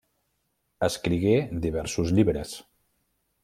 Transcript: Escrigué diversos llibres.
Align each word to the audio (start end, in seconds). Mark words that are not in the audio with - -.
Escrigué 0.87 1.35
diversos 1.67 2.17
llibres. 2.21 2.59